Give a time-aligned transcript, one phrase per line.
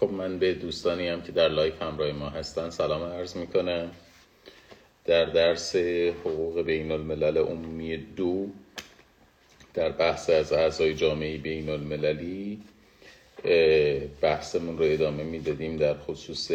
[0.00, 3.90] خب من به دوستانی هم که در لایو همراه ما هستن سلام عرض می‌کنم.
[5.04, 5.76] در درس
[6.24, 8.48] حقوق بین الملل عمومی دو
[9.74, 12.60] در بحث از اعضای جامعه بین المللی
[14.20, 16.50] بحثمون رو ادامه می‌دادیم در خصوص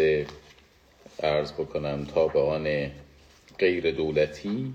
[1.20, 2.92] عرض بکنم تابعان
[3.60, 4.74] غیر دولتی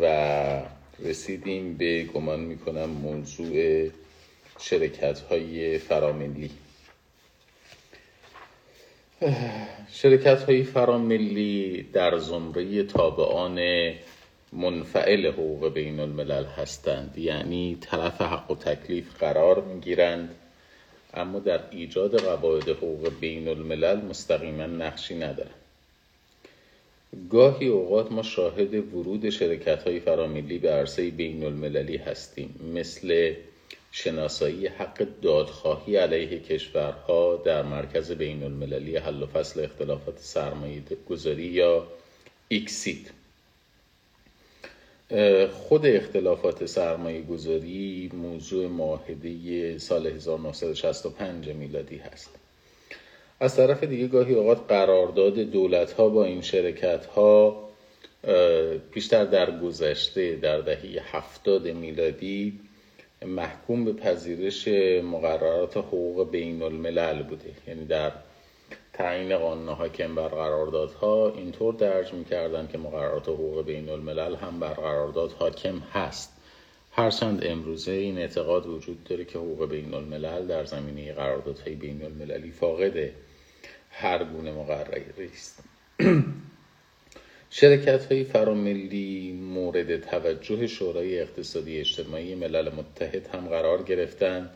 [0.00, 0.62] و
[0.98, 3.88] رسیدیم به گمان می‌کنم موضوع
[4.60, 6.50] شرکت های فراملی.
[9.92, 13.60] شرکت های فراملی در زمره تابعان
[14.52, 17.18] منفعل حقوق بین الملل هستند.
[17.18, 20.34] یعنی طرف حق و تکلیف قرار می‌گیرند
[21.14, 25.54] اما در ایجاد قواعد حقوق بین الملل مستقیما نقشی ندارند.
[27.30, 33.34] گاهی اوقات ما شاهد ورود شرکت های فراملی به عرصه بین المللی هستیم مثل
[33.96, 41.44] شناسایی حق دادخواهی علیه کشورها در مرکز بین المللی حل و فصل اختلافات سرمایه گذاری
[41.44, 41.86] یا
[42.48, 43.10] ایکسید
[45.52, 52.30] خود اختلافات سرمایه گذاری موضوع معاهده سال 1965 میلادی هست.
[53.40, 57.68] از طرف دیگه گاهی اوقات قرارداد دولت ها با این شرکت ها
[58.92, 62.60] بیشتر در گذشته در دهه هفتاد میلادی
[63.26, 64.68] محکوم به پذیرش
[65.04, 67.50] مقررات حقوق بین الملل بوده.
[67.66, 68.12] یعنی در
[68.92, 74.72] تعیین قانون حاکم بر قراردادها اینطور درج می‌کردن که مقررات حقوق بین الملل هم بر
[74.72, 76.32] قرارداد حاکم هست.
[76.92, 82.50] هرچند امروزه این اعتقاد وجود داره که حقوق بین الملل در زمینه قراردادهای بین المللی
[82.50, 83.10] فاقد
[83.90, 85.64] هر گونه مقرری است.
[87.56, 94.50] شرکت های فراملی مورد توجه شورای اقتصادی اجتماعی ملل متحد هم قرار گرفتند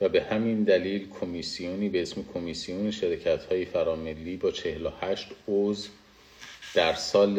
[0.00, 5.88] و به همین دلیل کمیسیونی به اسم کمیسیون شرکت های فراملی با 48 عضو
[6.74, 7.38] در سال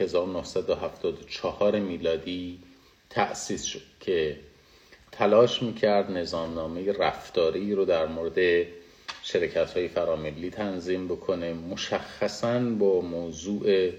[0.00, 2.58] 1974 میلادی
[3.10, 4.36] تأسیس شد که
[5.12, 8.66] تلاش می‌کرد نظامنامه رفتاری رو در مورد
[9.22, 13.90] شرکت های فراملی تنظیم بکنه مشخصا با موضوع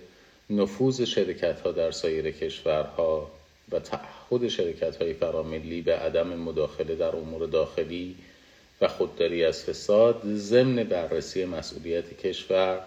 [0.50, 3.32] نفوذ شرکت ها در سایر کشورها
[3.72, 8.16] و تعهد شرکت های فراملی به عدم مداخله در امور داخلی
[8.82, 12.80] و خودداری از فساد ضمن بررسی مسئولیت کشور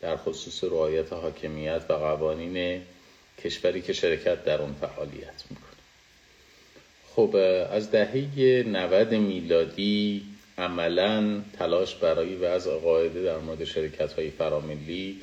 [0.00, 2.82] در خصوص رعایت حاکمیت و قوانین
[3.44, 5.74] کشوری که شرکت در اون فعالیت می‌کنه.
[7.16, 7.36] خب
[7.70, 10.22] از دهه 90 میلادی
[10.58, 15.20] عملا تلاش برای وضع قاعده در مورد شرکت های فراملی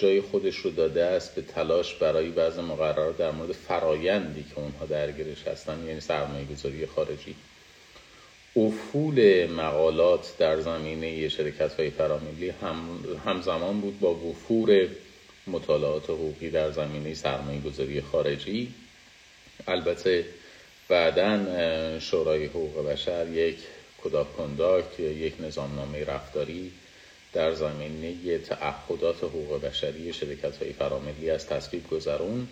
[0.00, 4.86] جای خودش رو داده است به تلاش برای وضع مقررات در مورد فرایندی که اونها
[4.86, 7.34] درگیرش هستن یعنی سرمایه گذاری خارجی.
[8.56, 12.76] افول مقالات در زمینه شرکت های فراملی هم
[13.26, 14.88] همزمان بود با وفور
[15.46, 18.74] مطالعات حقوقی در زمینه سرمایه گذاری خارجی.
[19.68, 20.24] البته
[20.88, 21.40] بعدا
[22.00, 23.56] شورای حقوق بشر یک
[24.04, 26.72] کداب کنداک یک نظامنامه رفتاری
[27.32, 32.48] در زمینه تعهدات حقوق بشری شرکت های فراملی از تصویب گذرون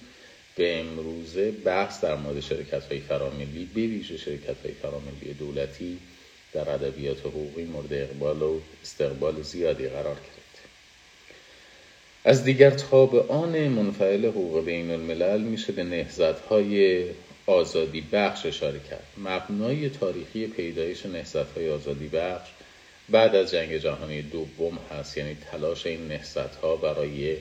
[0.56, 5.98] به امروزه بحث در مورد شرکت های فراملی به ویژه شرکت های فراملی دولتی
[6.52, 10.38] در ادبیات حقوقی مورد اقبال و استقبال زیادی قرار گرفت.
[12.24, 17.04] از دیگر تابعان منفعل حقوق بین الملل میشه به نهزت های
[17.46, 19.04] آزادی بخش اشاره کرد.
[19.18, 22.48] مبنای تاریخی پیدایش نهزت های آزادی بخش
[23.10, 27.36] بعد از جنگ جهانی دوم هست یعنی تلاش این نهضت ها برای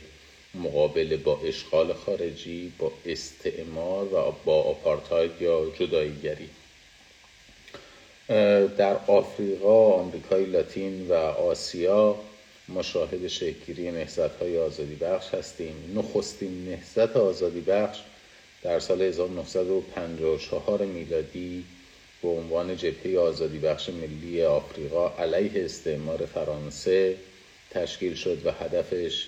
[0.56, 6.50] مقابله با اشغال خارجی با استعمار و با آپارتاید یا جداییگری.
[8.78, 12.16] در آفریقا، آمریکای لاتین و آسیا
[12.70, 15.94] مشاهد شکلگیری نهضت های آزادی بخش هستیم.
[15.96, 18.00] نخستین نهضت آزادی بخش
[18.64, 21.64] در سال 1954 میلادی
[22.22, 27.16] به عنوان جبهه آزادی بخش ملی آفریقا علیه استعمار فرانسه
[27.72, 29.28] تشکیل شد و هدفش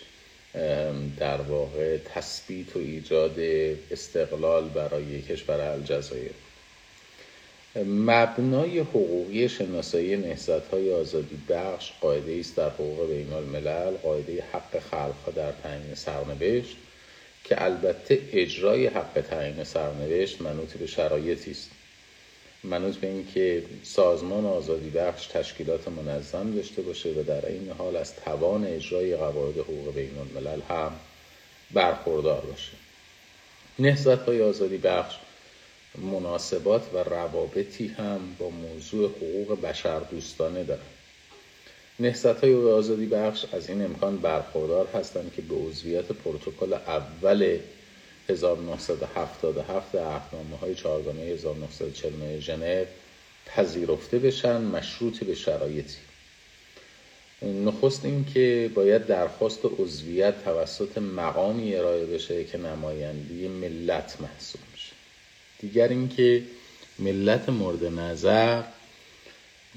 [1.19, 3.39] در واقع تثبیت و ایجاد
[3.91, 6.31] استقلال برای کشور الجزایر.
[7.86, 14.80] مبنای حقوقی شناسایی نهزت های آزادی بخش قاعده است در حقوق بین الملل قاعده حق
[14.91, 16.75] خلق در تعیین سرنوشت
[17.44, 21.69] که البته اجرای حق تعیین سرنوشت منوط به شرایطی است.
[22.63, 28.15] منوط به اینکه سازمان آزادی بخش تشکیلات منظم داشته باشه و در این حال از
[28.15, 30.91] توان اجرای قواعد حقوق بین الملل هم
[31.73, 32.71] برخوردار باشه.
[33.79, 35.15] نهزت های آزادی بخش
[35.97, 40.81] مناسبات و روابطی هم با موضوع حقوق بشر دوستانه دارن.
[42.00, 47.59] نهضت های آزادی بخش از این امکان برخوردار هستند که به عضویت پروتکل اول
[48.29, 52.85] 1977 اهنامه های چهارگانه 1949 ژنو
[53.45, 55.97] پذیرفته بشن مشروط به شرایطی.
[57.41, 64.93] نخست این که باید درخواست عضویت توسط مقامی ارائه بشه که نمایندی ملت محسوب میشه.
[65.59, 66.43] دیگر اینکه
[66.99, 68.63] ملت مورد نظر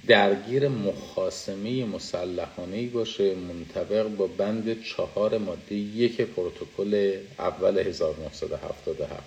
[0.06, 9.22] درگیر مخاسمه مسلحانه باشه منطبق با بند چهار ماده یک پروتکل اول 1977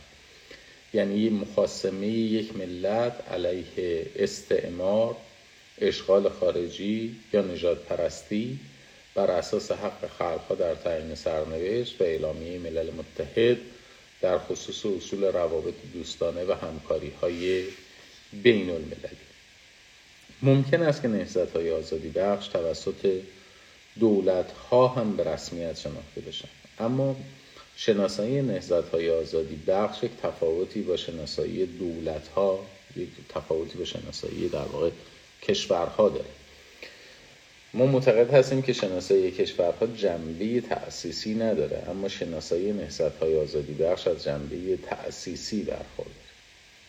[0.94, 5.16] یعنی مخاسمه یک ملت علیه استعمار
[5.82, 8.60] اشغال خارجی یا نجات پرستی
[9.16, 13.58] بر اساس حق خلقها در تعیین سرنوشت و اعلامیه ملل متحد
[14.22, 17.64] در خصوص اصول روابط دوستانه و همکاری های
[18.44, 19.25] بین المللی
[20.46, 23.22] ممکن است که نهزت های آزادی بخش توسط
[24.00, 26.48] دولت ها هم به رسمیت شناخته بشن.
[26.80, 27.16] اما
[27.76, 32.60] شناسایی نهزت های آزادی بخش یک تفاوتی با شناسایی دولت ها
[32.96, 34.90] یک تفاوتی با شناسایی در واقع
[35.42, 36.30] کشورها داره.
[37.74, 44.08] ما معتقد هستیم که شناسایی کشورها جنبه تأسیسی نداره اما شناسایی نهزت های آزادی بخش
[44.08, 46.16] از جنبه تأسیسی برخورد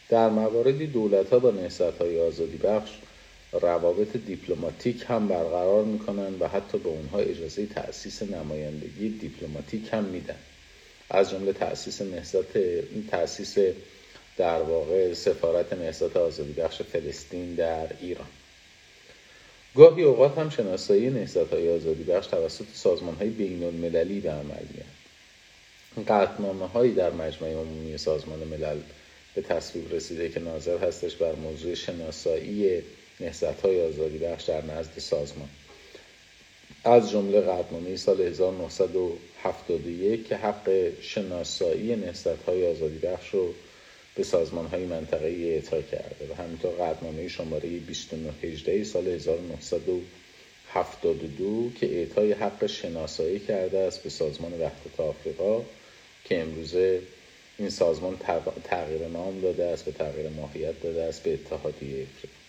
[0.08, 2.90] در مواردی دولت ها با نهزت های آزادی بخش
[3.52, 10.38] روابط دیپلماتیک هم برقرار می‌کنن و حتی به اونها اجازه تأسیس نمایندگی دیپلماتیک هم میدن.
[11.10, 12.58] از جمله تأسیس نهضت
[13.10, 13.58] تأسیس
[14.36, 18.28] در واقع سفارت نهضت آزادی بخش فلسطین در ایران.
[19.76, 24.64] گاهی اوقات هم شناسایی نهضت های آزادی بخش توسط سازمان های بین المللی به عمل
[24.74, 24.96] میاد
[26.08, 28.78] قطنامه هایی در مجمع عمومی سازمان ملل
[29.34, 32.82] به تصویب رسیده که ناظر هستش بر موضوع شناسایی
[33.20, 35.48] نهضت های آزادی بخش در نزد سازمان.
[36.84, 43.54] از جمله قطنامه سال 1971 که حق شناسایی نهضت های آزادی بخش رو
[44.14, 52.32] به سازمان های منطقه اعطا کرده و همینطور قطنامه شماره 2918 سال 1972 که اعطای
[52.32, 55.62] حق شناسایی کرده است به سازمان وحدت آفریقا
[56.24, 57.02] که امروزه
[57.58, 58.18] این سازمان
[58.64, 62.45] تغییر نام داده است به تغییر ماهیت داده است به اتحادیه افریقا.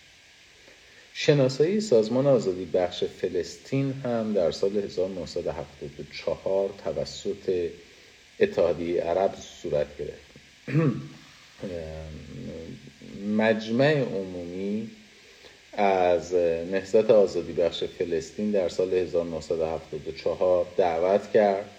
[1.20, 7.70] شناسایی سازمان آزادی بخش فلسطین هم در سال 1974 توسط
[8.40, 10.30] اتحادیه عرب صورت گرفت.
[13.38, 14.90] مجمع عمومی
[15.72, 16.34] از
[16.70, 21.70] نهضت آزادی بخش فلسطین در سال 1974 دعوت کرد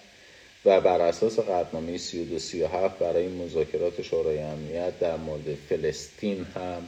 [0.65, 6.87] و بر اساس قطنامه 3237 برای مذاکرات شورای امنیت در مورد فلسطین هم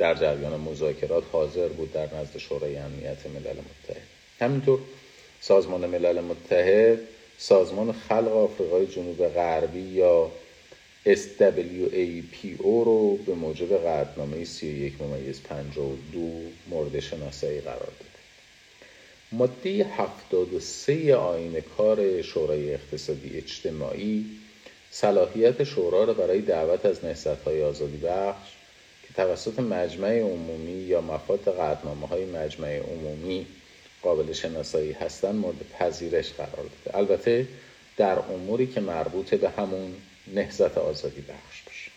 [0.00, 4.02] در جریان مذاکرات حاضر بود در نزد شورای امنیت ملل متحد.
[4.40, 4.80] همینطور
[5.40, 6.98] سازمان ملل متحد
[7.38, 10.30] سازمان خلق آفریقای جنوب غربی یا
[11.06, 16.30] SWAPO رو به موجب قدنامه 31 ممیز 52
[16.70, 18.10] مورد شناسایی قرار داده
[19.32, 24.26] ماده 73 آین کار شورای اقتصادی اجتماعی
[24.90, 28.59] صلاحیت شورا را برای دعوت از نهضت های آزادی بخش
[29.20, 33.46] توسط مجمع عمومی یا مفاد قدنامه های مجمع عمومی
[34.02, 36.98] قابل شناسایی هستند مورد پذیرش قرار داده.
[36.98, 37.46] البته
[37.96, 39.94] در اموری که مربوط به همون
[40.34, 41.90] نهزت آزادی بخش باشه.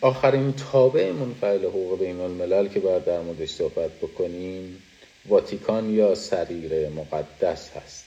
[0.00, 4.82] آخرین تابع منفعل حقوق بین الملل که باید در موردش صحبت بکنیم
[5.28, 8.04] واتیکان یا سریر مقدس هست.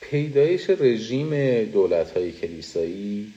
[0.00, 3.32] پیدایش رژیم دولت های کلیسایی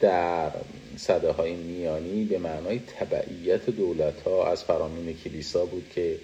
[0.00, 0.50] در
[0.96, 6.16] صده های میانی به معنای تبعیت دولت ها از فرامین کلیسا بود که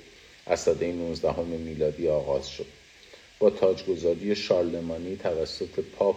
[0.46, 2.66] از صده 19 میلادی آغاز شد.
[3.38, 6.16] با تاجگذاری شارلمانی توسط پاپ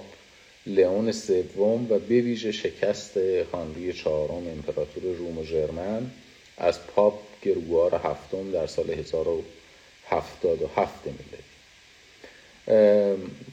[0.65, 3.17] لئون سوم و به ویژه شکست
[3.51, 6.11] هانری چهارم امپراتور روم و ژرمن
[6.57, 11.48] از پاپ گروار هفتم در سال 1077 میلادی.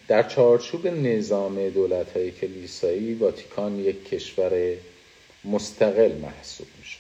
[0.08, 4.76] در چارچوب نظام دولت های کلیسایی واتیکان یک کشور
[5.44, 6.98] مستقل محسوب میشه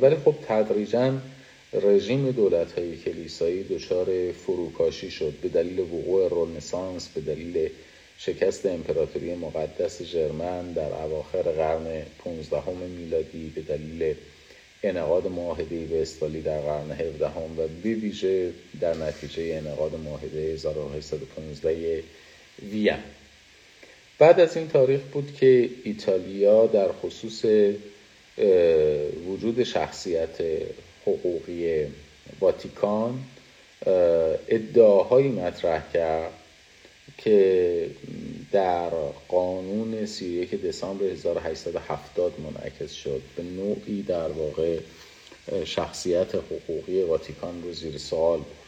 [0.00, 1.12] ولی خب تدریجا
[1.72, 7.70] رژیم دولت های کلیسایی دچار فروپاشی شد به دلیل وقوع رنسانس به دلیل
[8.18, 14.14] شکست امپراتوری مقدس ژرمن در اواخر قرن 15 میلادی به دلیل
[14.88, 22.02] انعقاد معاهده به استالی در قرن 17 و به ویژه در نتیجه انعقاد معاهده 1815
[22.70, 22.96] وین.
[24.18, 27.44] بعد از این تاریخ بود که ایتالیا در خصوص
[29.28, 30.36] وجود شخصیت
[31.06, 31.86] حقوقی
[32.40, 33.24] واتیکان
[34.48, 36.32] ادعاهایی مطرح کرد
[37.18, 37.86] که
[38.52, 38.90] در
[39.28, 43.22] قانون 31 دسامبر 1870 منعکس شد.
[43.36, 44.78] به نوعی در واقع
[45.64, 48.66] شخصیت حقوقی واتیکان رو زیر سوال برد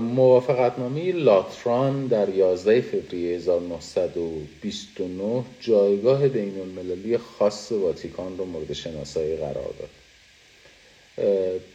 [0.00, 9.74] موافقتنامه لاتران در 11 فوریه 1929 جایگاه بین المللی خاص واتیکان رو مورد شناسایی قرار
[9.78, 9.90] داد.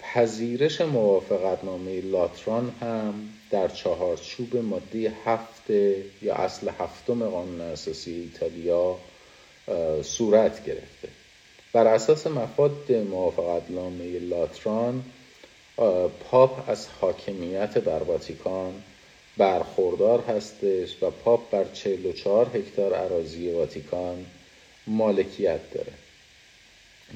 [0.01, 3.13] پذیرش موافقتنامه لاتران هم
[3.54, 5.70] در چهارچوب ماده هفت
[6.22, 8.98] یا اصل هفتم قانون اساسی ایتالیا
[10.04, 11.10] صورت گرفته.
[11.74, 15.04] بر اساس مفاد موافقتنامه لاتران
[16.30, 18.74] پاپ از حاکمیت بر واتیکان
[19.38, 24.26] برخوردار هستش و پاپ بر 44 هکتار اراضی واتیکان
[24.88, 25.94] مالکیت داره.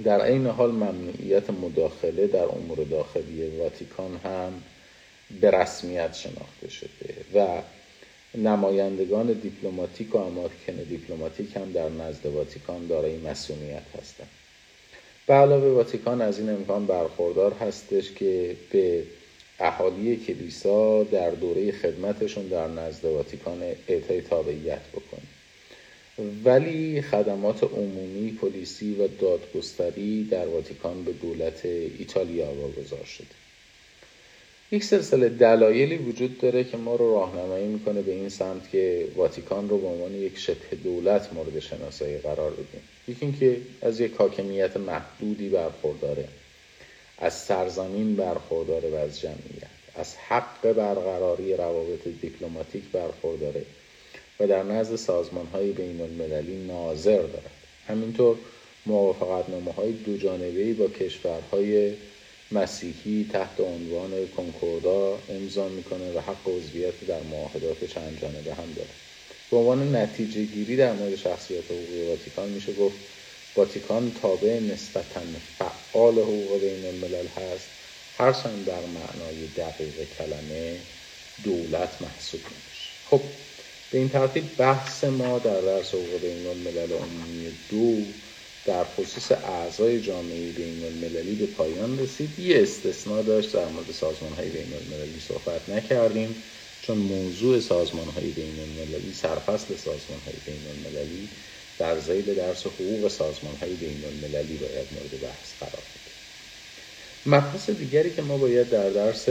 [0.04, 4.64] در عین حال ممنوعیت مداخله در امور داخلی واتیکان هم
[5.42, 5.52] به
[6.14, 7.62] شناخته شده و
[8.38, 14.30] نمایندگان دیپلماتیک و اماکن دیپلماتیک هم در نزد واتیکان دارای مسئولیت هستند.
[15.28, 19.04] به علاوه واتیکان از این امکان برخوردار هستش که به
[19.60, 25.28] اهالی کلیسا در دوره خدمتشون در نزد واتیکان اعطای تابعیت بکنه.
[26.44, 33.47] ولی خدمات عمومی پلیسی و دادگستری در واتیکان به دولت ایتالیا واگذار شده.
[34.72, 39.70] یک سلسله دلایلی وجود داره که ما رو راهنمایی می‌کنه به این سمت که واتیکان
[39.70, 42.82] رو به عنوان یک شبه دولت مورد شناسایی قرار بدیم.
[43.08, 46.28] یکی اینکه از یک حاکمیت محدودی برخورداره
[47.18, 53.62] از سرزمین برخورداره و از جمعیت از حق برقراری روابط دیپلماتیک برخورداره
[54.40, 57.52] و در نزد سازمان های بین المللی ناظر دارد.
[57.88, 58.38] همینطور
[58.86, 61.94] موافقت نامه های دو جانبه با کشورهای
[62.52, 68.94] مسیحی تحت عنوان کنکوردا امضا می‌کنه و حق عضویت در معاهدات چند جانبه هم داره.
[69.52, 73.00] به عنوان نتیجه گیری در مورد شخصیت حقوقی واتیکان میشه گفت
[73.56, 77.72] واتیکان تابع نسبتا فعال حقوق بین الملل هست
[78.14, 80.84] هرچند در معنای دقیق کلمه
[81.44, 83.22] دولت محسوب نمیشه خب
[83.90, 88.14] به این ترتیب بحث ما در درس حقوق بین الملل عمومی دو
[88.68, 92.40] در خصوص اعضای جامعه بین المللی به پایان رسید.
[92.40, 96.44] یه استثناء داشت در مورد سازمان های بین المللی صحبت نکردیم
[96.82, 101.30] چون موضوع سازمان های بین المللی سرفصل سازمان های بین المللی
[101.78, 106.16] در زیل درس حقوق سازمان های بین المللی باید مورد بحث قرار بگیره
[107.26, 109.30] مبحث دیگری که ما باید در درس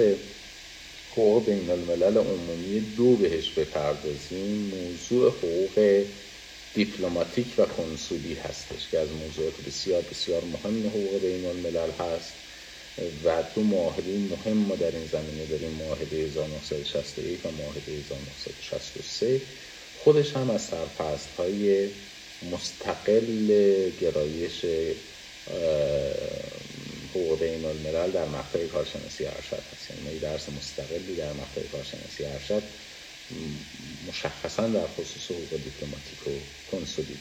[1.10, 6.04] حقوق بین الملل عمومی دو بهش بپردازیم موضوع حقوق
[6.76, 12.36] دیپلماتیک و کنسولی هستش که از موضوعات بسیار بسیار مهم حقوق بین الملل هست
[13.24, 19.42] و دو معاهده مهم ما در این زمینه داریم معاهده 1961 و معاهده 1963
[19.94, 21.90] خودش هم از سرفست های
[22.42, 23.46] مستقل
[23.90, 24.66] گرایش
[27.10, 32.62] حقوق بین الملل در مقطع کارشناسی ارشد هست یعنی درس مستقلی در مقطع کارشناسی ارشد
[34.06, 37.18] مشخصا در خصوص حقوق دیپلماتیک و کنسولی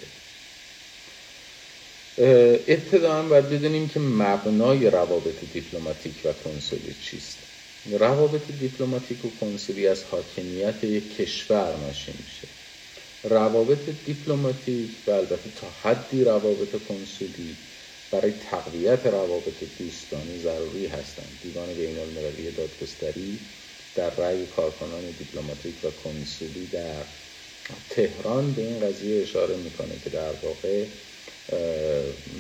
[2.18, 7.48] ابتدا باید بدونیم که مبنای روابط دیپلماتیک و کنسولی چیست.
[7.86, 12.48] روابط دیپلماتیک و کنسولی از حاکمیت یک کشور ناشی میشه.
[13.24, 17.58] روابط دیپلماتیک و البته تا حدی روابط کنسولی
[18.12, 21.40] برای تقویت روابط دوستانه ضروری هستند.
[21.42, 23.42] دیوان بین المللی دادگستری
[23.96, 27.06] در رأی کارکنان دیپلماتیک و کنسولی در
[27.90, 30.88] تهران به این قضیه اشاره می‌کنه که در واقع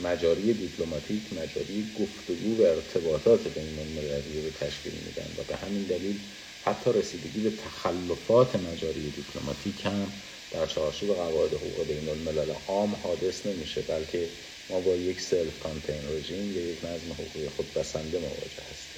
[0.03, 6.19] مجاری دیپلماتیک مجاری گفتگو و ارتباطات بین المللی رو تشکیل میدن و به همین دلیل
[6.61, 10.13] حتی رسیدگی به تخلفات مجاری دیپلماتیک هم
[10.51, 14.31] در چارچوب قواعد حقوق بین الملل عام حادث نمیشه بلکه
[14.69, 18.94] ما با یک self-contained regime یا یک نظم حقوقی خود بسنده مواجه هستیم.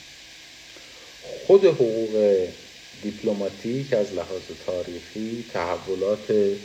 [1.27, 2.47] خود حقوق
[3.01, 6.57] دیپلماتیک از لحاظ تاریخی تحولات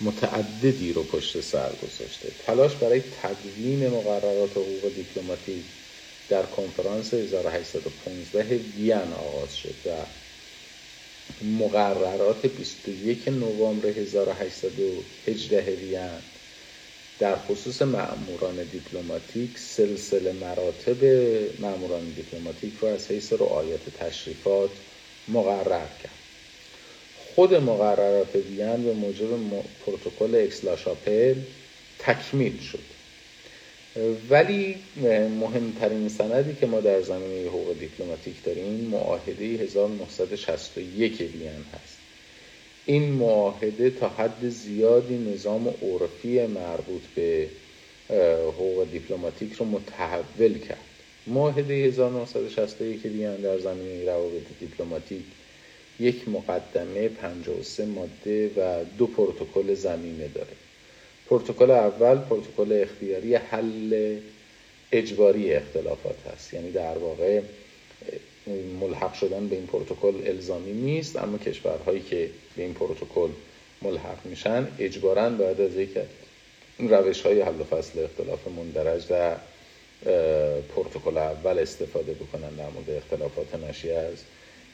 [0.00, 2.32] متعددی رو پشت سر گذاشته.
[2.38, 5.64] تلاش برای تدوین مقررات حقوق دیپلماتیک
[6.28, 10.06] در کنفرانس 1815 وین آغاز شد و
[11.44, 16.22] مقررات 21 نوامبر 1818 وین
[17.20, 21.04] در خصوص مأموران دیپلماتیک سلسله مراتب
[21.60, 24.70] مأموران دیپلماتیک رو از حیث رعایت تشریفات
[25.28, 26.18] مقرر کرد.
[27.16, 29.28] خود مقررات وین به موجب
[29.86, 31.34] پروتکل اکس‌لاشاپل
[31.98, 32.84] تکمیل شد.
[34.30, 34.76] ولی
[35.40, 41.99] مهمترین سندی که ما در زمینه حقوق دیپلماتیک داریم معاهده 1961 وین هست.
[42.86, 47.48] این معاهده تا حد زیادی نظام عرفی مربوط به
[48.48, 50.84] حقوق دیپلماتیک رو متحول کرد.
[51.26, 55.22] معاهده 1961 وین در زمینه روابط دیپلماتیک
[56.00, 60.56] یک مقدمه 53 ماده و دو پروتکل ضمیمه داره.
[61.28, 64.16] پروتکل اول پروتکل اختیاری حل
[64.92, 66.54] اجباری اختلافات هست.
[66.54, 67.40] یعنی در واقع
[68.80, 73.30] ملحق شدن به این پروتکل الزامی نیست اما کشورهایی که به این پروتکل
[73.82, 75.90] ملحق میشن اجبارا باید از یک
[76.78, 79.36] روش های حل و فصل اختلاف مندرج در
[80.74, 84.16] پروتکل اول استفاده بکنن در مورد اختلافات ناشی از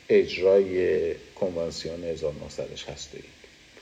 [0.08, 3.24] اجرای کنوانسیون 1961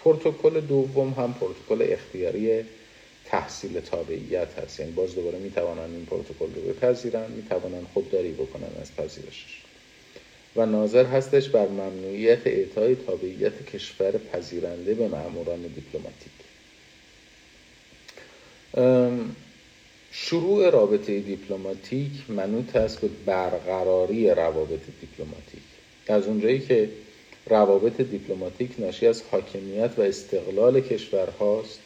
[0.05, 2.65] پروتکل دوم هم پروتکل اختیاری
[3.25, 4.81] تحصیل تابعیت هست.
[4.81, 9.64] یعنی باز دوباره می‌توانند این پروتکل رو بپذیرن می‌توانند خودداری بکنن از پذیرشش.
[10.57, 16.33] و ناظر هستش بر ممنوعیت اعطای تابعیت کشور پذیرنده به ماموران دیپلماتیک.
[20.13, 25.63] شروع رابطه دیپلماتیک منوط است به برقراری روابط دیپلماتیک.
[26.09, 26.89] از اونجایی که
[27.47, 31.79] روابط دیپلماتیک ناشی از حاکمیت و استقلال کشورهاست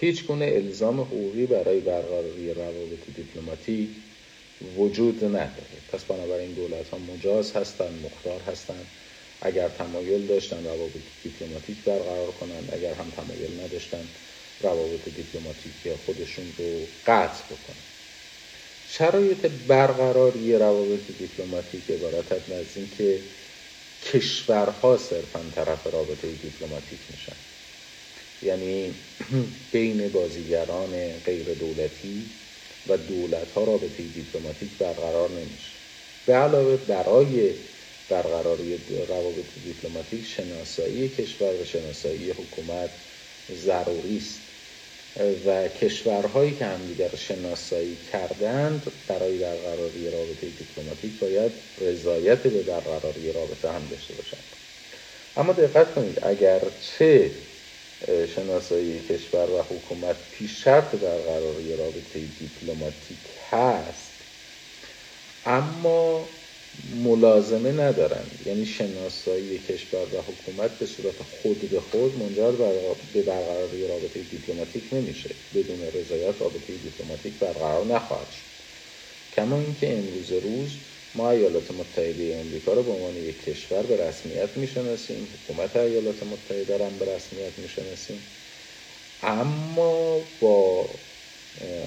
[0.00, 3.88] هیچ گونه الزام حقوقی برای برقراری روابط دیپلماتیک
[4.62, 5.82] وجود نداره.
[5.88, 8.88] پس بنابراین دولت ها مجاز هستند مختار هستند.
[9.42, 14.08] اگر تمایل داشتن روابط دیپلماتیک برقرار کنند اگر هم تمایل نداشتن
[14.60, 17.84] روابط دیپلماتیک خودشون رو قطع بکنن
[18.84, 23.24] شرایط برقراری روابط دیپلماتیک عبارت از اینکه
[24.02, 27.36] کشورها صرفا طرف رابطه دیپلماتیک میشن.
[28.42, 28.94] یعنی
[29.72, 32.30] بین بازیگران غیر دولتی
[32.86, 35.78] و دولت ها رابطه دیپلماتیک برقرار نمیشه.
[36.24, 37.54] به علاوه برای
[38.08, 42.90] برقراری روابط دیپلماتیک شناسایی کشور و شناسایی حکومت
[43.50, 44.48] ضروری است.
[45.46, 53.70] و کشورهایی که همدیگر شناسایی کردند برای برقراری رابطه دیپلماتیک باید رضایت به برقراری رابطه
[53.72, 54.44] هم داشته باشند.
[55.36, 57.32] اما دقت کنید اگر چه
[58.28, 64.24] شناسایی کشور و حکومت پیش شرط برقراری رابطه دیپلماتیک هست
[65.44, 66.30] اما
[66.84, 72.52] ملازمه ندارند یعنی شناسایی کشور و حکومت به صورت خود به خود منجر
[73.12, 75.36] به برقراری رابطه دیپلماتیک نمیشه.
[75.54, 78.46] بدون رضایت رابطه دیپلماتیک برقرار نخواهد شد.
[79.32, 80.80] کما اینکه امروز روز
[81.14, 85.28] ما ایالات متحده آمریکا رو به عنوان یک کشور به رسمیت می‌شناسیم.
[85.34, 88.22] حکومت ایالات متحده رو هم به رسمیت می‌شناسیم.
[89.22, 90.90] اما با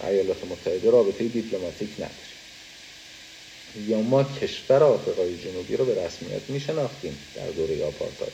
[0.03, 2.39] ایالات متحده رابطه دیپلماتیک نداریم.
[3.75, 8.33] یا ما کشور آفریقای جنوبی رو به رسمیت میشناختیم در دوره آپارتاید.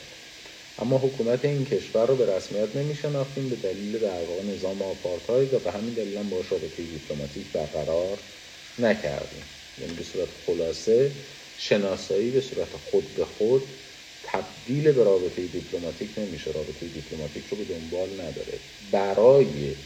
[0.78, 5.58] اما حکومت این کشور رو به رسمیت نمیشناختیم به دلیل در واقع نظام آپارتاید و
[5.58, 8.22] به همین دلیل هم باش رابطه دیپلماتیک برقرار
[8.78, 9.44] نکردیم.
[9.78, 11.12] یعنی به صورت خلاصه
[11.56, 13.74] شناسایی به صورت خود به خود
[14.22, 16.52] تبدیل به رابطه دیپلماتیک نمیشه.
[16.52, 18.60] رابطه دیپلماتیک رو به دنبال نداره.
[18.92, 19.76] برای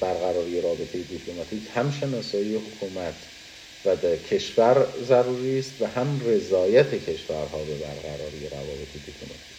[0.00, 3.30] برقراری رابطه دیپلماتیک هم شناسایی حکومت
[3.84, 9.56] و کشور ضروری است و هم رضایت کشورها به برقراری روابط دیپلماتیک.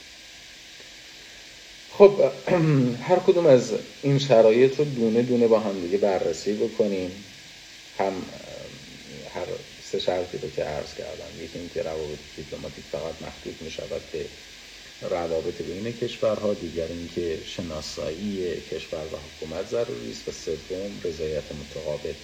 [1.90, 2.22] خب
[3.10, 7.26] هر کدوم از این شرایط رو دونه دونه با هم دیگه بررسی بکنیم.
[7.94, 8.24] هم
[9.92, 11.40] سه شرطی رو که عرض کردم.
[11.40, 14.30] یکی اینکه روابط دیپلماتیک فقط محدود می شود به
[15.02, 22.16] روابط بین کشورها دیگر اینکه شناسایی کشور و حکومت ضروری است و سوم رضایت متقابل.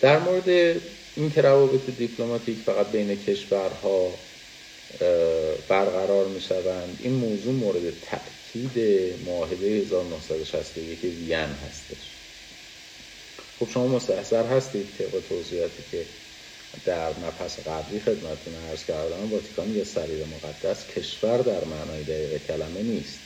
[0.00, 0.48] در مورد
[1.14, 4.28] اینکه روابط دیپلماتیک فقط بین کشورها
[5.68, 8.78] برقرار می شوند این موضوع مورد تأکید
[9.26, 12.17] معاهده 1961 وین هستش.
[13.58, 16.06] خب شما مستحضر هستید طبق توضیحاتی که
[16.84, 22.82] در مبحث قبلی خدمتتون عرض کردم واتیکان یا سریر مقدس کشور در معنای دقیق کلمه
[22.82, 23.20] نیست.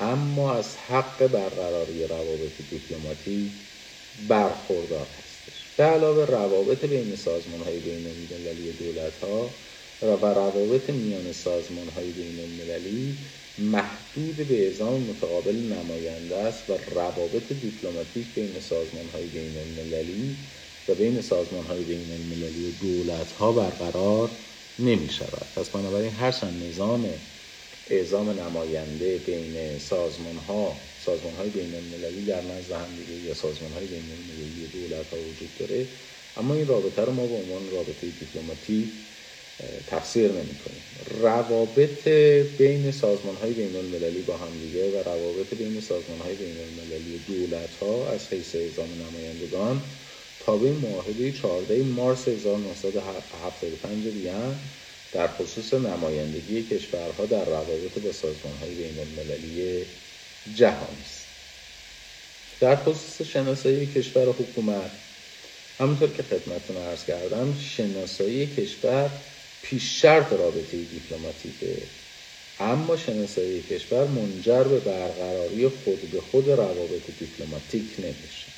[0.00, 3.52] اما از حق برقراری روابط دیپلماتیک
[4.28, 5.66] برخوردار هستش.
[5.76, 9.54] به علاوه روابط بین سازمان های بین المللی دولت ها
[10.02, 13.18] و روابط میان سازمان های بین المللی
[13.58, 20.36] محدود به اعزام متقابل نماینده است و روابط دیپلماتیک بین سازمان های بین المللی
[20.88, 24.30] و بین سازمان های بین المللی و دولت ها برقرار
[24.78, 27.08] نمی شود پس بنابراین هرچند نظام
[27.86, 33.72] اعزام نماینده بین سازمان ها سازمان های بین المللی در نزد هم دیگه یا سازمان
[33.72, 35.88] های بین المللی دولت ها وجود داره
[36.36, 38.92] اما این رابطه رو ما به عنوان رابطه دیپلماتی
[39.90, 40.82] تفسیر نمی کنیم
[41.22, 42.08] روابط
[42.58, 47.20] بین سازمان های بین المللی با هم دیگه و روابط بین سازمان های بین المللی
[47.28, 49.82] دولت ها از حیث اعزام نمایندگان
[50.46, 54.56] تابع معاهده 14 مارس 1975 بیان
[55.12, 59.84] در خصوص نمایندگی کشورها در روابط با سازمان های بین المللی
[60.54, 61.24] جهانی است.
[62.60, 64.90] در خصوص شناسایی کشور حکومت
[65.78, 69.10] همونطور که خدمتتون عرض کردم شناسایی کشور
[69.64, 71.90] پیش شرط رابطه دیپلماتیکه
[72.58, 78.52] اما شناسایی کشور منجر به برقراری خود به خود روابط دیپلماتیک نمیشه.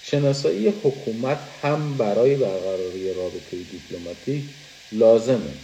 [0.00, 4.54] شناسایی حکومت هم برای برقراری رابطه دیپلماتیک
[4.92, 5.54] لازمه.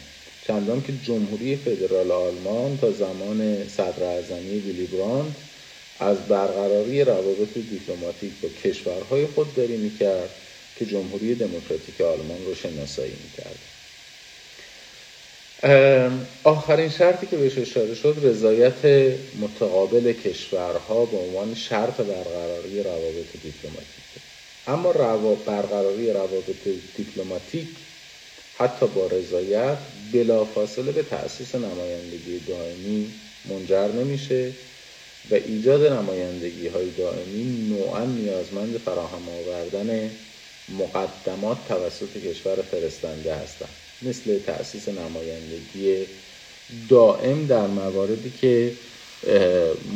[0.40, 5.38] چندان که جمهوری فدرال آلمان تا زمان صدر اعظمی ویلی براند
[5.97, 10.35] از برقراری روابط دیپلماتیک با کشورهایی خودداری می‌کرد
[10.77, 13.72] که جمهوری دموکراتیک آلمان رو شناسایی می‌کرد.
[16.44, 18.85] آخرین شرطی که بهش اشاره شد رضایت
[19.37, 24.05] متقابل کشورها به عنوان شرط برقراری روابط دیپلماتیک.
[24.66, 24.92] اما
[25.37, 27.87] برقراری روابط دیپلماتیک
[28.53, 29.79] حتی با رضایت
[30.12, 34.57] بلافاصله به تأسیس نمایندگی دائمی منجر نمیشه
[35.31, 40.18] و ایجاد نمایندگی های دائمی نوعا نیازمند فراهم آوردن
[40.68, 43.82] مقدمات توسط کشور فرستنده هستند.
[44.03, 46.07] مثل تأسیس نمایندگی
[46.88, 48.79] دائم در مواردی که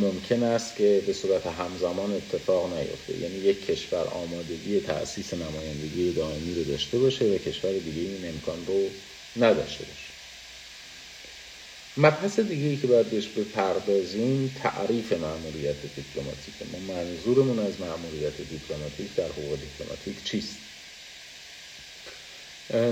[0.01, 3.17] ممکن است که به صورت همزمان اتفاق نیفته.
[3.19, 8.67] یعنی یک کشور آمادگی تأسیس نمایندگی دائمی رو داشته باشه و کشور دیگه این امکان
[8.67, 8.91] رو
[9.37, 10.13] نداشته باشه.
[11.99, 19.15] مبحث دیگه ای که باید بهش بپردازیم تعریف مأموریت دیپلماتیک ما منظورمون از مأموریت دیپلماتیک
[19.15, 20.66] در حقوق دیپلماتیک چیست؟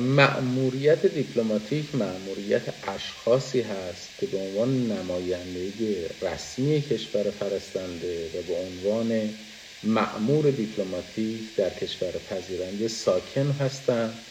[0.01, 9.39] مأموریت دیپلماتیک مأموریت اشخاصی هست که به عنوان نماینده رسمی کشور فرستنده و به عنوان
[9.83, 14.27] مأمور دیپلماتیک در کشور پذیرنده ساکن هستند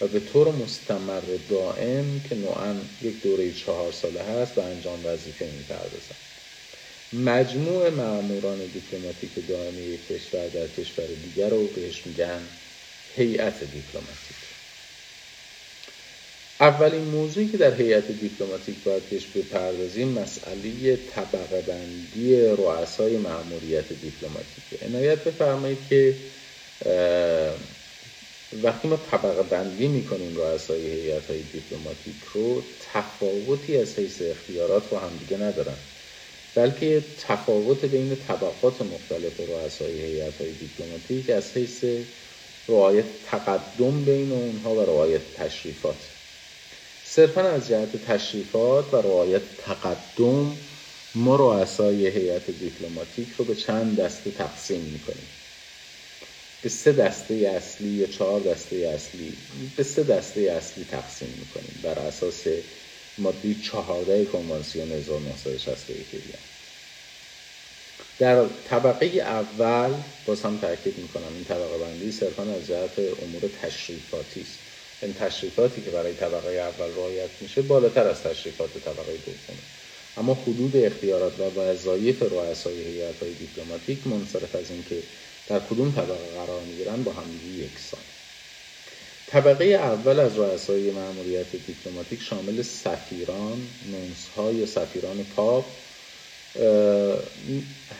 [0.00, 5.50] و به طور مستمر دائم که نوعا یک دوره چهار ساله هست به انجام وظیفه
[5.50, 6.18] می‌پردازند.
[7.12, 12.48] مجموع مأموران دیپلماتیک دائمی کشور در کشور دیگر رو بهش میگن
[13.06, 14.57] هیئت دیپلماتیک.
[16.60, 24.78] اولین موضوعی که در هیئت دیپلماتیک باید بهش بپردازیم مسئله طبقه بندی رؤسای مأموریت دیپلماتیکه.
[24.82, 26.20] عنایت بفرمایید که
[28.52, 34.98] وقتی ما طبقه بندی می‌کنیم رؤسای هیئت های دیپلماتیک رو تفاوتی از حیث اختیارات با
[34.98, 35.78] هم دیگه ندارن
[36.54, 41.84] بلکه تفاوت بین طبقات مختلف رؤسای هیئت های دیپلماتیک از حیث
[42.68, 46.17] رعایت تقدم بین اونها و رعایت تشریفات.
[47.10, 50.58] صرفا از جهت تشریفات و رعایت تقدم
[51.14, 55.28] ما رؤسای هیئت دیپلماتیک رو به چند دسته تقسیم می‌کنیم.
[56.60, 59.38] به سه دسته اصلی یا چهار دسته اصلی
[59.76, 61.80] به سه دسته اصلی تقسیم می‌کنیم.
[61.82, 62.46] بر اساس
[63.18, 66.26] ماده چهارده کنوانسیون 1961
[68.18, 74.40] در طبقه اول باز هم تاکید می‌کنم این طبقه بندی صرفا از جهت امور تشریفاتی
[74.40, 74.67] است.
[75.02, 79.58] این تشریفاتی که برای طبقه اول رعایت میشه بالاتر از تشریفات طبقه دوم.
[80.16, 85.02] اما حدود اختیارات و وظایف رؤسای هیئت‌های دیپلماتیک منصرف از اینکه
[85.46, 88.00] در کدوم طبقه قرار می‌گیرن با همدیگه یکسان.
[89.26, 95.64] طبقه اول از رؤسای مأموریت دیپلماتیک شامل سفیران، نونس‌ها یا سفیران پاپ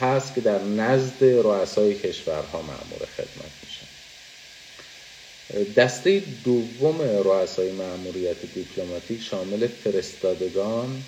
[0.00, 3.52] هست که در نزد رؤسای کشورها مأمور خدمت
[5.50, 11.04] دسته دوم رؤسای مأموریت دیپلماتیک شامل فرستادگان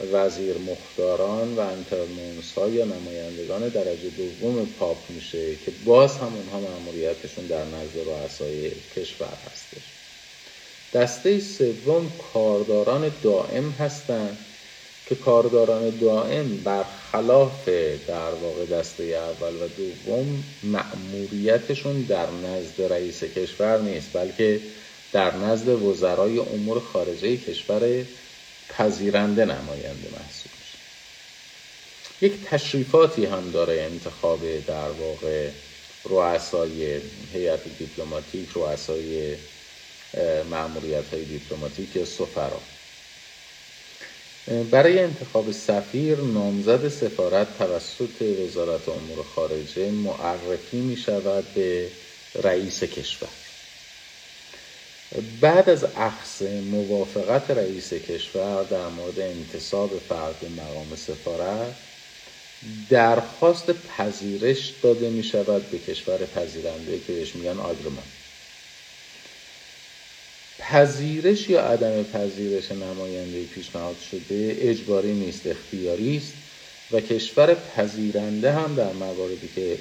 [0.00, 7.46] وزیر مختاران و انترنونس‌ها یا نمایندگان درجه دوم پاپ میشه که باز هم اونها مأموریتشون
[7.46, 9.94] در نزد رؤسای کشور هستش.
[10.92, 14.46] دسته سوم کارداران دائم هستند
[15.06, 16.62] که کارداران دائم
[17.12, 17.68] برخلاف
[18.08, 24.60] در واقع دسته اول و دوم مأموریتشون در نزد رئیس کشور نیست بلکه
[25.12, 28.04] در نزد وزرای امور خارجه کشور
[28.68, 30.78] پذیرنده نماینده محسوب میشه
[32.20, 35.50] یک تشریفاتی هم داره انتخاب در واقع
[36.04, 37.00] رؤسای
[37.32, 39.36] هیئت دیپلماتیک رؤسای
[40.50, 42.77] مأموریت های دیپلماتیک یا سفرا.
[44.48, 51.92] برای انتخاب سفیر نامزد سفارت توسط وزارت امور خارجه معرفی می شود به
[52.34, 53.28] رئیس کشور.
[55.40, 61.76] بعد از اخذ موافقت رئیس کشور در مورد انتصاب فرد مقام سفارت
[62.88, 68.04] درخواست پذیرش داده می شود به کشور پذیرنده که بهش میگن آگرمان.
[70.58, 76.34] پذیرش یا عدم پذیرش نماینده پیشنهاد شده اجباری نیست اختیاری است
[76.90, 79.78] و کشور پذیرنده هم در مواردی که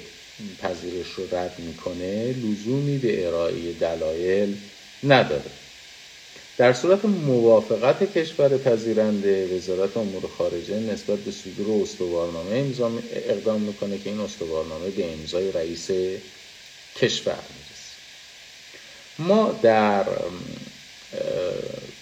[0.59, 4.57] پذیرش رو رد می‌کنه لزومی به ارائه دلایل
[5.03, 5.51] نداره.
[6.57, 12.73] در صورت موافقت کشور پذیرنده وزارت امور خارجه نسبت به صدور استوارنامه
[13.11, 15.91] اقدام می‌کنه که این استوارنامه به امضای رئیس
[16.95, 17.97] کشور می‌رسه.
[19.19, 20.05] ما در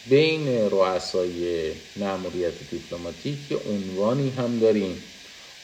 [0.08, 5.04] بین رؤسای مأموریت دیپلماتیک عنوانی هم داریم.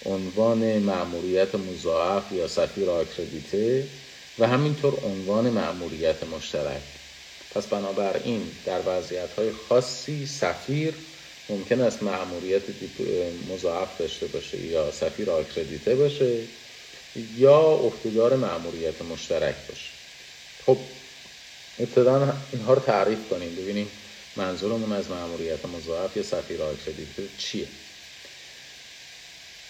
[0.05, 3.89] عنوان مأموریت مضاعف یا سفیر آکردیته
[4.39, 6.83] و همینطور عنوان مأموریت مشترک.
[7.51, 10.97] پس بنابراین در وضعیت های خاصی سفیر
[11.49, 12.63] ممکن است مأموریت
[13.49, 16.47] مضاعف داشته باشه یا سفیر آکردیته باشه
[17.15, 19.93] یا عهدهدار مأموریت مشترک باشه.
[20.65, 21.00] خب
[21.79, 23.55] ابتدا اینها رو تعریف کنیم.
[23.55, 23.88] ببینیم
[24.36, 27.67] منظورمون از مأموریت مضاعف یا سفیر آکردیته چیه؟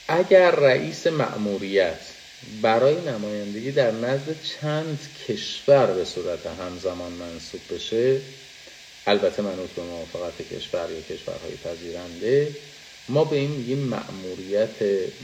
[0.07, 1.99] اگر رئیس مأموریت
[2.61, 8.21] برای نمایندگی در نزد چند کشور به صورت همزمان منصوب بشه
[9.07, 12.55] البته منوط به موافقت کشور یا کشورهای پذیرنده
[13.09, 14.75] ما به این میگیم مأموریت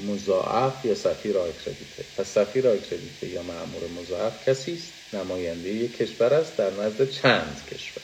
[0.08, 6.34] مضاعف یا سفیر آکردیته پس سفیر آکردیته یا مأمور مضاعف کسی است؟ نماینده یک کشور
[6.34, 8.04] است در نزد چند کشور.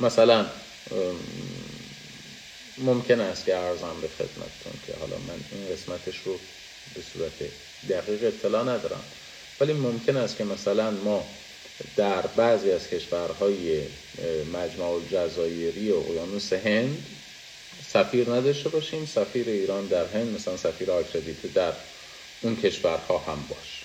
[0.00, 0.46] مثلا
[2.78, 6.38] ممکن است که ارزم به خدمتتون که حالا من این قسمتش رو
[6.94, 7.50] به صورت
[7.88, 9.04] دقیق اطلاع ندارم.
[9.60, 11.26] ولی ممکن است که مثلا ما
[11.96, 13.82] در بعضی از کشورهای
[14.52, 17.06] مجمع الجزایری و اقیانوس هند
[17.86, 19.06] سفیر نداشته باشیم.
[19.06, 21.72] سفیر ایران در هند مثلا سفیر آکردیته در
[22.42, 23.83] اون کشورها هم باش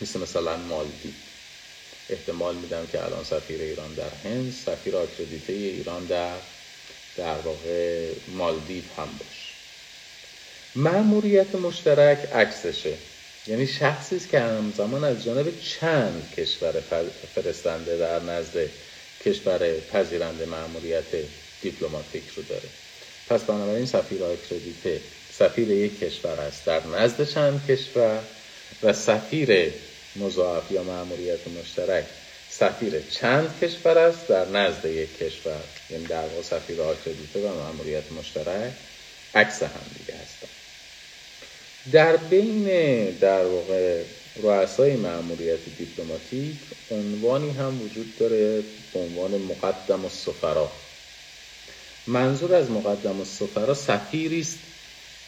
[0.00, 1.14] مثل مثلا مالدی
[2.10, 6.36] احتمال میدم که الان سفیر ایران در هند سفیر آکردیته ایران در
[7.16, 9.56] در واقع مالدیو هم باش
[10.76, 12.94] معموریت مشترک عکسشه.
[13.46, 16.72] یعنی شخصی است که همزمان از جانب چند کشور
[17.34, 18.68] فرستنده در نزد
[19.24, 21.04] کشور پذیرنده معموریت
[21.62, 22.68] دیپلماتیک رو داره.
[23.28, 25.00] پس بنابراین سفیر آکردیته
[25.32, 28.22] سفیر یک کشور است در نزد چند کشور
[28.82, 29.72] و سفیر
[30.20, 32.04] مضاعف یا معموریت مشترک
[32.50, 38.12] سفیر چند کشور است؟ در نزد یک کشور یعنی در واقع سفیر آکردیته و معموریت
[38.12, 38.72] مشترک
[39.34, 40.48] عکس هم دیگه هستن.
[41.92, 42.64] در بین
[43.10, 44.02] در واقع
[44.42, 46.56] رؤسای مأموریت دیپلماتیک
[46.90, 50.72] عنوانی هم وجود داره به عنوان مقدم السفرا
[52.06, 54.58] منظور از مقدم السفرا سفیری است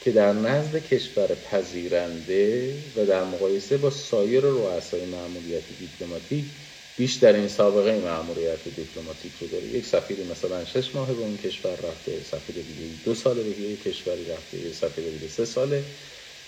[0.01, 6.53] که در نزد کشور پذیرنده و در مقایسه با سایر رؤسای مأموریت دیپلماتیک
[6.97, 9.69] بیشترین سابقه مأموریت دیپلماتیک رو داره.
[9.69, 13.81] یک سفیری مثلا شش ماه به اون کشور رفته سفیر دیگه دو ساله به یک
[13.83, 15.85] کشوری رفته یک سفیر دیگه سه ساله.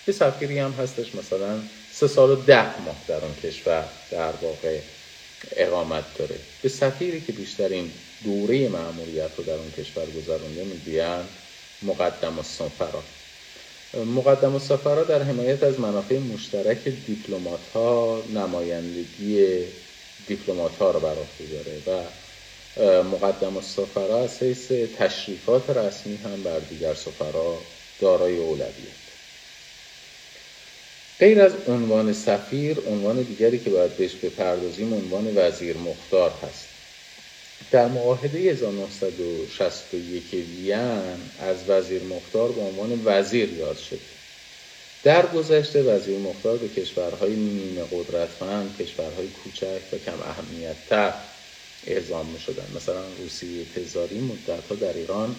[0.08, 4.82] یه سفیری هم هستش مثلا سه سال و ده ماه در اون کشور در واقع
[5.52, 6.40] اقامت داره.
[6.62, 7.92] به سفیری که بیشترین
[8.24, 11.28] دوره معمولیت رو در اون کشور گذرونده می‌گویند
[11.82, 13.04] مقدم و سفرا
[13.94, 19.66] مقدم و سفرا در حمایت از منافع مشترک دیپلمات ها نمایندگی
[20.26, 21.16] دیپلمات ها رو بر
[21.50, 22.04] داره و
[23.02, 24.38] مقدم و سفرا از
[24.92, 27.66] تشریفات رسمی هم بر دیگر سفرا
[27.98, 29.16] دارای اولویت.
[31.20, 36.69] غیر از عنوان سفیر عنوان دیگری که باید بهش بپردازیم عنوان وزیر مختار هست.
[37.70, 44.00] در معاهده 1961 وین از وزیر مختار به عنوان وزیر یاد شد.
[45.04, 51.12] در گذشته وزیر مختار به کشورهای نیمه قدرتمند کشورهای کوچک و کم اهمیت تر
[51.86, 55.36] اعزام می شدن مثلا روسیه تزاری مدتها در ایران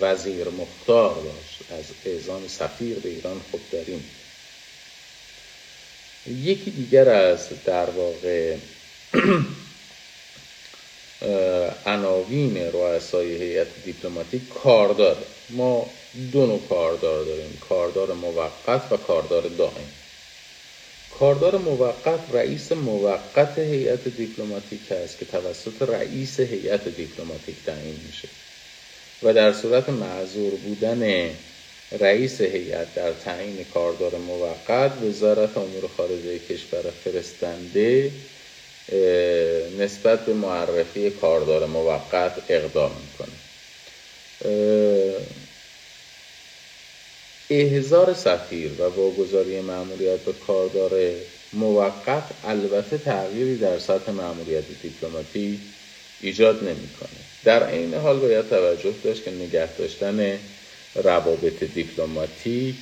[0.00, 1.72] وزیر مختار داشت.
[1.80, 4.04] از اعزام سفیر به ایران خود داریم.
[6.26, 8.56] یکی دیگر از در واقع
[11.86, 15.16] عناوین رؤسای هیئت دیپلماتیک کاردار
[15.50, 15.86] ما
[16.32, 19.88] دو نوع کاردار داریم کاردار موقت و کاردار دائم.
[21.18, 28.28] کاردار موقت رئیس موقت هیئت دیپلماتیک است که توسط رئیس هیئت دیپلماتیک تعیین میشه.
[29.22, 31.30] و در صورت معذور بودن
[32.00, 38.12] رئیس هیئت در تعیین کاردار موقت وزارت امور خارجه کشور فرستنده
[39.78, 43.38] نسبت به معرفی کاردار موقت اقدام می‌کنه.
[47.50, 51.00] احزار سفیر و واگذاری مأموریت به کاردار
[51.52, 55.60] موقت البته تغییری در سطح مأموریت دیپلماتی
[56.20, 57.08] ایجاد نمی‌کنه.
[57.44, 60.38] در این حال باید توجه داشت که نگه داشتن
[60.94, 62.74] روابط دیپلماتیک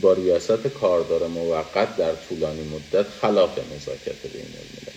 [0.00, 4.93] با ریاست کاردار موقت در طولانی مدت خلاف نزاکت بین المللی است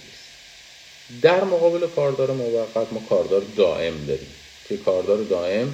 [1.22, 4.34] در مقابل کاردار موقت ما کاردار دائم داریم
[4.70, 5.74] که کاردار دائم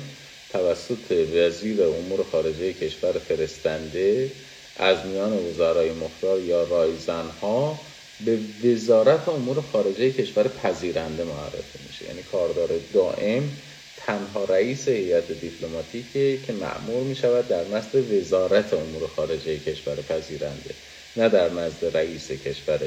[0.51, 4.31] توسط وزیر امور خارجه کشور فرستنده
[4.77, 7.79] از میان وزرای مختار یا رایزنها
[8.25, 12.05] به وزارت امور خارجه کشور پذیرنده معرفی میشه.
[12.05, 13.49] یعنی کاردار دائم
[13.97, 20.75] تنها رئیس هیئت دیپلماتیکه که معمور می شود در نزد وزارت امور خارجه کشور پذیرنده
[21.15, 22.79] نه در نزد رئیس کشور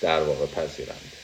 [0.00, 1.19] در واقع پذیرنده.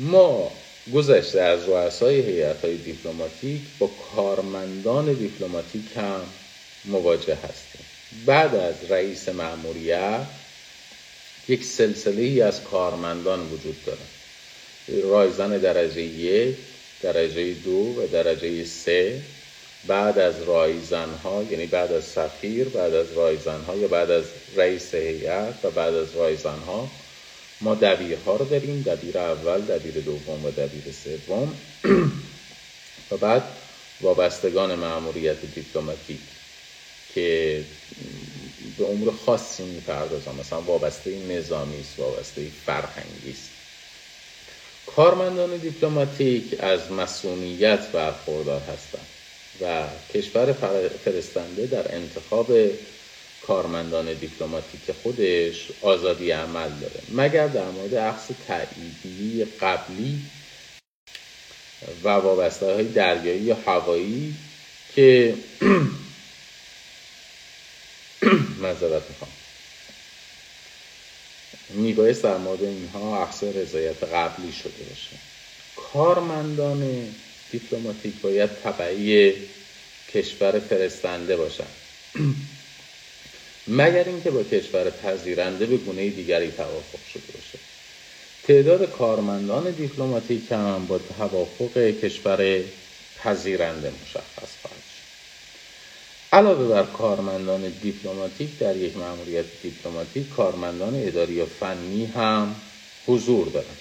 [0.00, 0.52] ما
[0.94, 6.20] گذشته از رؤسای هیئت های دیپلماتیک با کارمندان دیپلماتیک هم
[6.84, 7.84] مواجه هستیم.
[8.26, 10.26] بعد از رئیس مأموریت
[11.48, 15.02] یک سلسله ای از کارمندان وجود داره.
[15.02, 16.56] رایزن درجه یک
[17.02, 19.20] درجه دو و درجه سه.
[19.86, 24.24] بعد از رایزن ها یعنی بعد از سفیر بعد از رایزن ها یا بعد از
[24.56, 26.90] رئیس هیئت و بعد از رایزن ها
[27.60, 31.54] ما دبیرها رو داریم دبیر اول دبیر دوم و دبیر سوم.
[33.10, 33.42] و بعد
[34.00, 36.20] وابستگان مأموریت دیپلماتیک
[37.14, 37.64] که
[38.78, 40.34] به امور خاصی می‌پردازن.
[40.34, 43.50] مثلا وابسته نظامی است وابسته فرهنگی است.
[44.86, 49.06] کارمندان دیپلماتیک از مصونیت برخوردار هستند
[49.60, 50.52] و کشور
[51.04, 52.52] فرستنده در انتخاب
[53.48, 57.00] کارمندان دیپلماتیک خودش آزادی عمل داره.
[57.12, 60.20] مگر در مورد اخذ تایید قبلی
[62.04, 64.34] و وابسته های دریایی یا هوایی
[64.94, 65.34] که
[68.62, 69.30] مذارت می‌خوام.
[71.70, 75.16] میبایست در مورد اینها عقص رضایت قبلی شده باشه.
[75.76, 77.08] کارمندان
[77.50, 79.34] دیپلماتیک باید طبعی
[80.08, 81.76] کشور فرستنده باشند
[83.68, 87.58] مگر اینکه با کشور پذیرنده به گونه دیگری توافق شده باشه.
[88.42, 92.64] تعداد کارمندان دیپلماتیک هم با توافق کشور
[93.16, 95.08] پذیرنده مشخص خواهد شد.
[96.32, 102.56] علاوه بر کارمندان دیپلماتیک در یک مأموریت دیپلماتیک کارمندان اداری و فنی هم
[103.06, 103.78] حضور دارند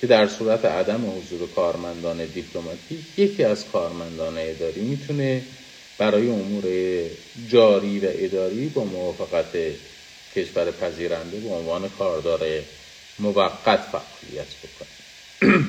[0.00, 5.42] که در صورت عدم حضور کارمندان دیپلماتیک یکی از کارمندان اداری می‌تونه
[6.02, 6.66] برای امور
[7.46, 9.56] جاری و اداری با موافقت
[10.32, 12.40] کشور پذیرنده به عنوان کاردار
[13.18, 14.88] موقت فعالیت بکنه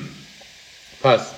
[1.04, 1.34] پس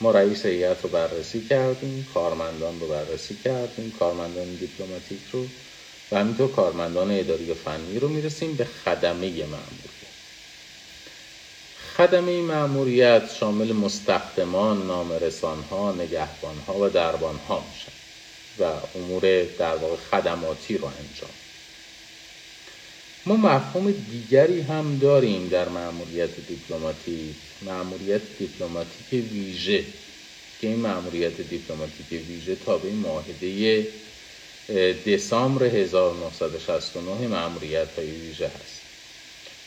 [0.00, 5.50] ما رئیس هیئت رو بررسی کردیم کارمندان رو بررسی کردیم کارمندان دیپلماتیک رو
[6.12, 10.08] و همینطور کارمندان اداری و فنی رو می‌رسیم به خدمه معمولیت
[11.96, 17.97] خدمه معمولیت شامل مستخدمان، نامرسان ها، نگهبان ها و دربان ها میشن.
[18.60, 18.64] و
[18.98, 21.30] امور در واقع خدماتی رو انجام.
[23.26, 27.34] ما مفهوم دیگری هم داریم در مأموریت دیپلماتیک.
[27.62, 29.84] مأموریت دیپلماتیک ویژه.
[30.60, 33.86] که این مأموریت دیپلماتیک ویژه تابع معاهده
[35.06, 38.80] دسامبر 1969 مأموریت های ویژه هست.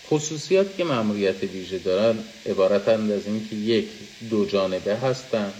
[0.10, 3.88] خصوصیاتی که مأموریت ویژه دارن عبارتند از اینکه یک
[4.30, 5.54] دو جانبه هستند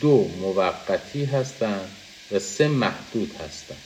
[0.00, 1.97] دو موقتی هستند
[2.32, 3.82] و سه محدود هستند.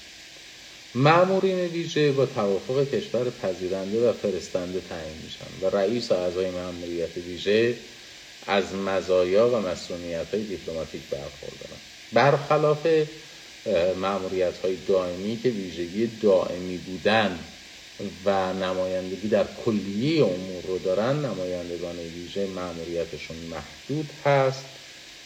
[0.95, 7.17] معمورین ویژه با توافق کشور پذیرنده و فرستنده تعیین میشن و رئیس و اعضای معمولیت
[7.17, 7.75] ویژه
[8.47, 11.81] از مزایا و مسئولیت های دیپلماتیک برخوردارن
[12.13, 12.87] برخلاف
[13.97, 17.39] معمولیت های دائمی که ویژگی دائمی بودن
[18.25, 24.82] و نمایندگی در کلیه امور رو دارن نمایندگان ویژه معمولیتشون محدود هست.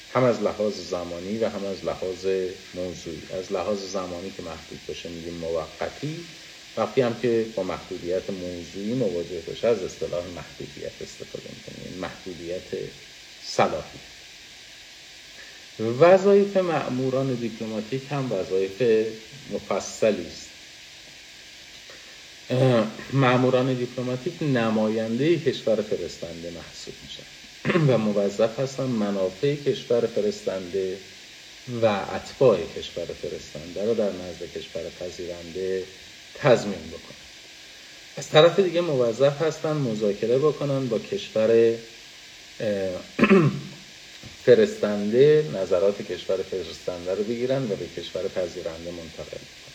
[0.08, 2.28] هم از لحاظ زمانی و هم از لحاظ
[2.74, 3.28] موضوعی.
[3.30, 6.28] از لحاظ زمانی که محدود باشه میگیم موقتی
[6.76, 12.70] وقتی هم که با محدودیت موضوعی مواجه باشه از اصطلاح محدودیت استفاده می‌کنیم محدودیت
[13.38, 14.00] صلاحی.
[15.78, 18.82] وظایف معموران دیپلماتیک هم وظایف
[19.50, 20.56] مفصلی است.
[23.12, 27.26] معموران دیپلماتیک نماینده کشور فرستنده محسوب میشن.
[27.88, 31.00] و موظف هستن منافع کشور فرستنده
[31.68, 35.88] و اتباع کشور فرستنده رو در نزد کشور پذیرنده
[36.34, 37.16] تضمین بکنن
[38.16, 41.78] از طرف دیگه موظف هستن مذاکره بکنن با کشور
[44.44, 49.74] فرستنده نظرات کشور فرستنده رو بگیرن و به کشور پذیرنده منتقل کنن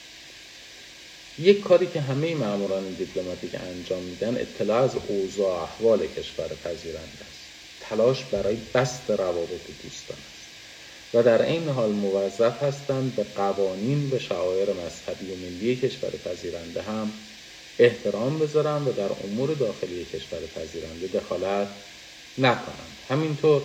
[1.38, 7.41] یک کاری که همه ماموران دیپلماتیک انجام میدن اطلاع از اوضاع احوال کشور پذیرنده است.
[7.92, 10.50] تلاش برای بست روابط دوستان است
[11.14, 16.82] و در این حال موظف هستند به قوانین و شعائر مذهبی و ملی کشور پذیرنده
[16.82, 17.14] هم
[17.80, 21.68] احترام بذارن و در امور داخلی کشور پذیرنده دخالت
[22.38, 22.98] نکنند.
[23.10, 23.62] همینطور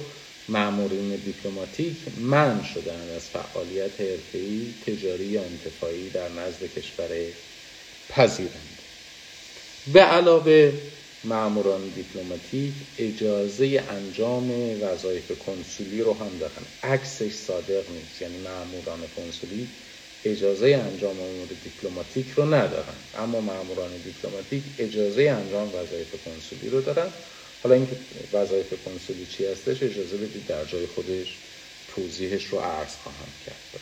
[0.49, 7.09] معمورین دیپلماتیک من شدن از فعالیت حرفه‌ای تجاری یا انتفاعی در نزد کشور
[8.09, 8.83] پذیرنده.
[9.93, 10.73] به علاوه
[11.27, 14.51] ماموران دیپلماتیک اجازه انجام
[14.83, 18.23] وظایف کنسولی رو هم دارن عکسش صادق نیست.
[18.23, 19.71] یعنی ماموران کنسولی
[20.25, 22.97] اجازه انجام امور دیپلماتیک رو ندارن.
[23.15, 27.15] اما ماموران دیپلماتیک اجازه انجام وظایف کنسولی رو دارن.
[27.63, 28.01] حالا اینکه
[28.33, 31.43] وظایف کنسولی چی هستش اجازه بدید در جای خودش
[31.89, 33.81] توضیحش رو عرض خواهم کرد.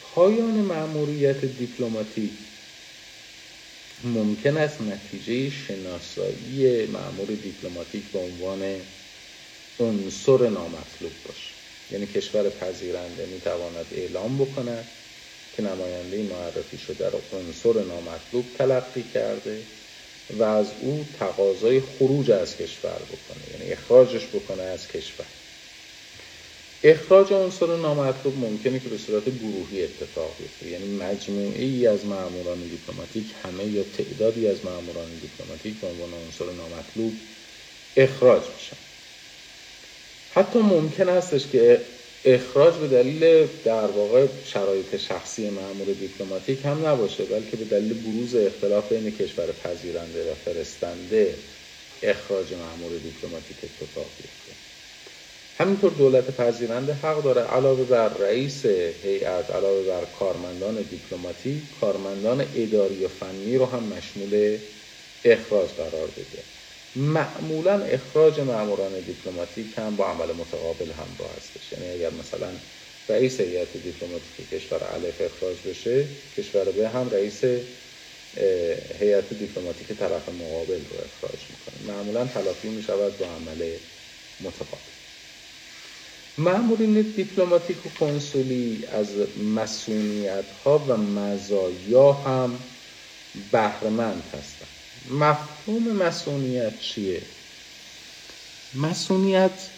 [0.00, 2.53] پایان مأموریت دیپلماتیک.
[4.04, 8.80] ممکن است نتیجه شناسایی مأمور دیپلماتیک به عنوان
[9.78, 11.54] عنصر نامطلوب باشه.
[11.90, 14.90] یعنی کشور پذیرنده می‌تواند اعلام بکند
[15.52, 19.66] که نماینده معرفی شده را عنصر نامطلوب تلقی کرده
[20.30, 23.50] و از او تقاضای خروج از کشور بکنه.
[23.50, 25.26] یعنی اخراجش بکنه از کشور.
[26.84, 30.70] اخراج عنصر نامطلوب ممکنه که به صورت گروهی اتفاق بیفته.
[30.70, 36.52] یعنی مجموعه ای از ماموران دیپلماتیک همه یا تعدادی از ماموران دیپلماتیک به عنوان عنصر
[36.52, 37.20] نامطلوب
[37.96, 38.76] اخراج بشن
[40.28, 41.86] حتی ممکن هستش که
[42.24, 48.34] اخراج به دلیل در واقع شرایط شخصی مامور دیپلماتیک هم نباشه بلکه به دلیل بروز
[48.36, 51.38] اختلاف بین کشور پذیرنده و فرستنده
[52.02, 54.43] اخراج مامور دیپلماتیک اتفاق بیفته.
[55.56, 63.04] همینطور دولت پذیرنده حق داره علاوه بر رئیس هیئت علاوه بر کارمندان دیپلماتیک کارمندان اداری
[63.04, 64.58] و فنی رو هم مشمول
[65.24, 66.44] اخراج قرار بده.
[66.94, 71.72] معمولا اخراج ماموران دیپلماتیک هم با عمل متقابل همراه هستش.
[71.72, 72.60] یعنی اگر مثلا
[73.08, 77.44] رئیس هیئت دیپلماتیک کشور الف اخراج بشه کشور ب هم رئیس
[79.00, 81.82] هیئت دیپلماتیک طرف مقابل رو اخراج می‌کنه.
[81.92, 83.78] معمولا تلافی می‌شود با عمل
[84.40, 84.93] متقابل.
[86.38, 89.08] معمولین دیپلماتیک و کنسولی از
[89.54, 92.58] مسئولیت ها و مزایا هم
[93.52, 94.68] بهرمند هستند
[95.10, 97.22] مفهوم مسئولیت چیه؟
[98.74, 99.70] مسئولیت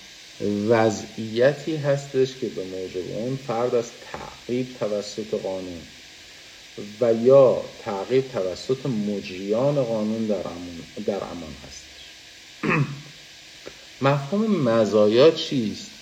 [0.69, 5.81] وضعیتی هستش که به موجب اون فرد از تعقیب توسط قانون
[7.01, 11.21] و یا تعقیب توسط مجریان قانون در امان, در
[11.67, 11.87] هستش.
[14.03, 15.96] مفهوم مزایا چیست؟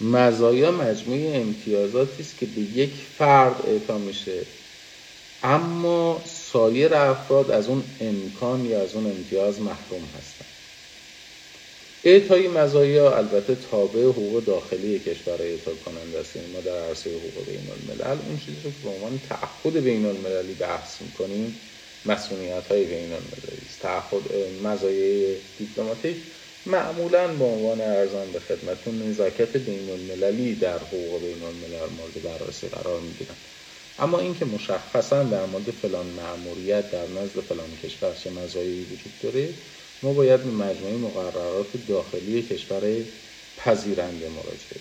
[0.00, 4.46] مزایا مجموعه امتیازاتی است که به یک فرد اعطا میشه.
[5.42, 10.48] اما سایر افراد از اون امکان یا از اون امتیاز محروم هستند
[12.04, 16.36] اعطای مزایا البته تابع حقوق داخلی کشور اعطا کننده است.
[16.36, 20.54] یعنی ما در عرصه حقوق بین الملل اون چیزی که به عنوان تعهد بین المللی
[20.54, 21.60] بحث می‌کنیم.
[22.04, 23.80] مسئولیت های بین المللی است.
[23.82, 24.32] تعهد
[24.62, 26.16] مزایای دیپلماتیک
[26.66, 32.68] معمولا به عنوان ارزان به خدمتون نزاکت بین المللی در حقوق بین الملل مورد بررسی
[32.68, 33.36] قرار می‌گیرن
[33.98, 39.54] اما اینکه مشخصا در مورد فلان معموریت در نزد فلان کشور چه مزایایی وجود داره
[40.02, 43.04] ما باید به مجموعه مقررات داخلی کشور
[43.56, 44.80] پذیرنده مراجعه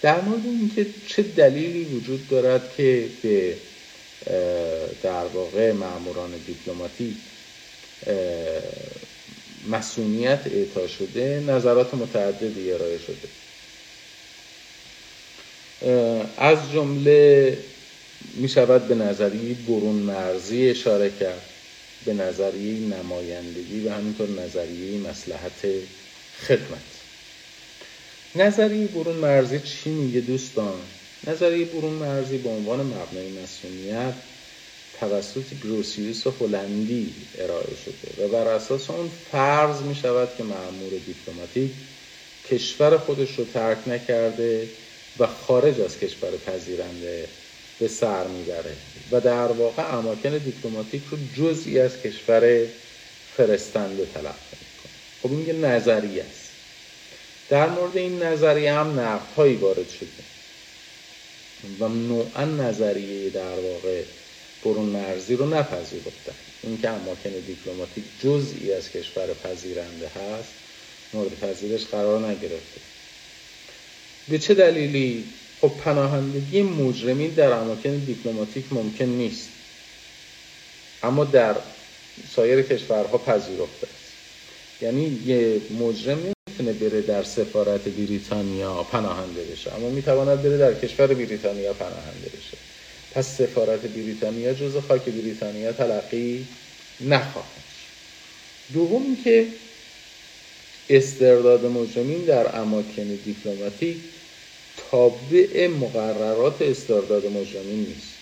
[0.00, 3.60] در مورد اینکه چه دلیلی وجود دارد که به
[5.00, 7.16] در واقع معموران دیپلماتیک
[9.70, 13.28] مسئولیت اعطا شده نظرات متعددی ارائه شده.
[16.38, 17.58] از جمله
[18.34, 21.42] می شود به نظریه برون مرزی اشاره کرد.
[22.06, 25.66] به نظریه نمایندگی و همینطور نظریه مسلحت
[26.46, 26.92] خدمت.
[28.34, 30.80] نظریه برون مرزی چی میگه دوستان؟
[31.26, 34.14] نظریه برون مرزی به عنوان مبنای مسئولیت
[35.02, 41.72] توسط گروسیوس هلندی ارائه شده و بر اساس اون فرض می شود که معمور دیپلماتیک
[42.44, 44.70] کشور خودش رو ترک نکرده
[45.18, 47.28] و خارج از کشور پذیرنده
[47.78, 48.76] به سر می‌بره
[49.10, 52.68] و در واقع اماکن دیپلماتیک رو جزئی از کشور
[53.24, 54.92] فرستنده تلقی می‌کنه
[55.22, 56.52] خب این یه نظریه است.
[57.48, 60.24] در مورد این نظریه هم نقدهایی وارد شده
[61.78, 64.04] و نوعا نظریه در واقع
[64.62, 66.34] برون مرزی رو نپذیرفتن.
[66.62, 70.54] اینکه اماکن دیپلماتیک جزئی از کشور پذیرنده هست
[71.14, 72.80] مورد پذیرش قرار نگرفته.
[74.28, 79.52] به چه دلیلی؟ خب پناهندگی مجرمین در اماکن دیپلماتیک ممکن نیست.
[81.02, 81.56] اما در
[82.24, 84.12] سایر کشورها پذیرفته است.
[84.80, 91.06] یعنی یه مجرم نمی‌تونه بره در سفارت بریتانیا پناهنده بشه اما می‌تواند بره در کشور
[91.06, 92.58] بریتانیا پناهنده بشه.
[93.14, 96.46] پس سفارت بریتانیا جز خاک بریتانیا تلقی
[97.00, 97.48] نخواهد
[98.72, 99.46] دوم که
[100.90, 103.96] استرداد مجرمین در اماکن دیپلماتیک
[104.76, 108.18] تابع مقررات استرداد مجرمین نیست.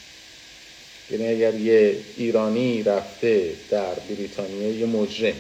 [1.10, 5.36] یعنی اگر یه ایرانی رفته در بریتانیا یه مجرم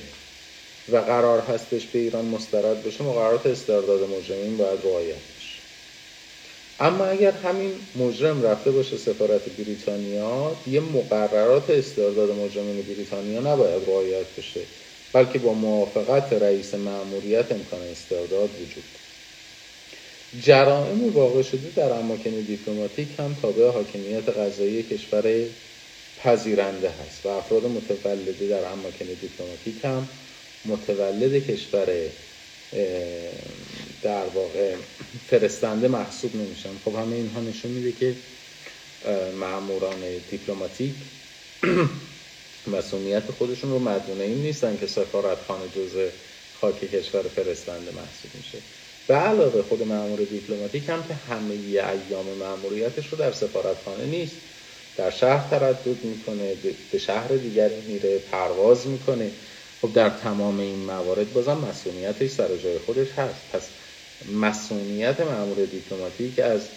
[0.88, 5.16] و قرار هستش به ایران مسترد بشه مقررات استرداد مجرمین باید رعایت
[6.80, 14.26] اما اگر همین مجرم رفته باشه سفارت بریتانیا یه مقررات استرداد مجرمین بریتانیا نباید رعایت
[14.36, 14.66] بشه
[15.12, 18.98] بلکه با موافقت رئیس مأموریت امکان استرداد وجود
[20.36, 25.50] جرائم واقع شده در اماکن دیپلماتیک هم تابع حاکمیت قضایی کشور
[26.16, 30.08] پذیرنده هست و افراد متولده در اماکن دیپلماتیک هم
[30.64, 32.12] متولد کشور
[34.02, 34.76] در واقع
[35.26, 36.78] فرستنده محسوب نمیشن.
[36.78, 38.16] خب همه اینها نشون میده که
[39.34, 40.94] ماموران دیپلماتیک
[42.66, 45.98] مصونیت خودشون رو مدیون این نیستن که سفارت خانه جزء
[46.52, 48.62] خاک کشور فرستنده محسوب میشه.
[49.06, 54.40] به علاوه خود مامور دیپلماتیک هم که همه ایام مأموریتش رو در سفارت خانه نیست.
[54.96, 56.54] در شهر تردد می‌کنه
[56.90, 59.32] به شهر دیگری میره پرواز می‌کنه.
[59.80, 63.48] خب در تمام این موارد بازم مصونیتش سر جای خودش هست.
[63.48, 63.70] پس
[64.26, 66.72] مصونیت مامور دیپلماتیک از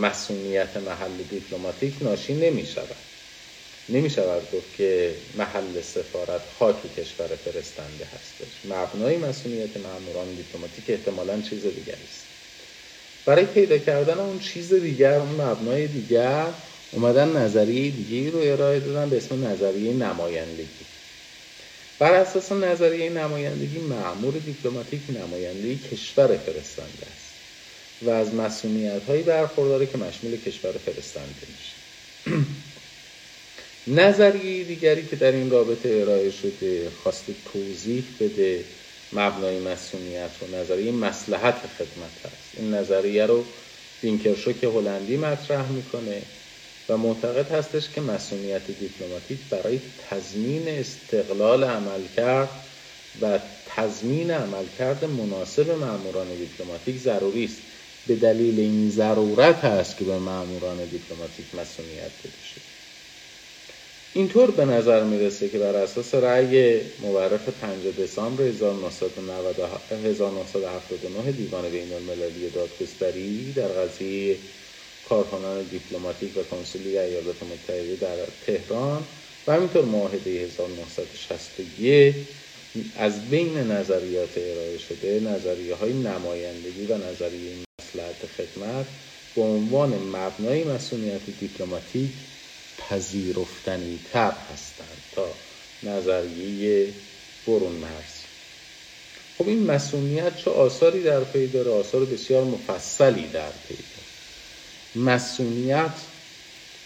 [0.00, 2.96] مصونیت محل دیپلماتیک ناشی نمی شود
[3.88, 8.62] نمی شود گفت که محل سفارت خاک کشور فرستنده هستش.
[8.64, 12.34] مبنای مصونیت ماموران دیپلماتیک احتمالا چیز دیگری است.
[13.24, 16.54] برای پیدا کردن اون چیز دیگر اون مبنای دیگر
[16.92, 20.86] اومدن نظریه دیگه رو ارائه دادن به اسم نظریه نمایندگی.
[21.98, 27.38] بر اساس نظریه نمایندگی معمور دیپلماتیک نماینده کشور فرستنده است
[28.02, 31.76] و از مسئولیت هایی برخورداره که مشمول کشور فرستنده میشه.
[33.86, 38.64] نظریه دیگری که در این رابطه ارائه شده خواسته توضیح بده
[39.12, 43.46] مبنای مصونیت رو نظریه مصلحت خدمت هست این نظریه رو
[44.60, 46.26] که هلندی مطرح می‌کنه
[46.88, 52.50] و معتقد هستش که مصونیت دیپلماتیک برای تضمین استقلال عملکرد
[53.20, 57.62] و تضمین عملکرد مناسب ماموران دیپلماتیک ضروری است.
[58.06, 62.60] به دلیل این ضرورت هست که به ماموران دیپلماتیک مصونیت داده شد
[64.12, 72.50] اینطور به نظر می‌رسه که بر اساس رأی مورخ 5 دسامبر 1979 دیوان بین المللی
[72.50, 74.38] دادگستری در قضیه
[75.08, 79.04] کارکنان دیپلماتیک و کنسولی ایالات متحده در تهران
[79.46, 82.14] و همینطور معاهده 1961
[82.96, 88.86] از بین نظریات ارائه شده نظریه های نمایندگی و نظریه مصلحت خدمت
[89.36, 92.10] به عنوان مبنای مصونیت دیپلماتیک
[92.78, 95.28] پذیرفتنی تر هستند تا
[95.82, 96.88] نظریه
[97.46, 98.18] برون مرزی.
[99.38, 103.74] خب این مصونیت چه آثاری در پی داره؟ آثار بسیار مفصلی در پی
[104.98, 106.06] مسئولیت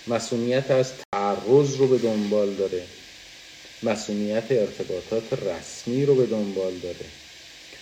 [0.07, 2.89] مسئولیت از تعرض رو به دنبال داره.
[3.83, 7.13] مسئولیت ارتباطات رسمی رو به دنبال داره.